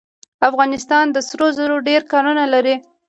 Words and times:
افغانستان 0.49 1.05
د 1.11 1.17
سرو 1.27 1.47
زرو 1.57 1.75
ډیر 1.87 2.01
کانونه 2.11 2.43
لري. 2.53 2.75